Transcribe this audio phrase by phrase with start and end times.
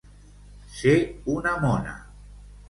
[0.77, 0.93] Ser
[1.35, 1.95] una mona.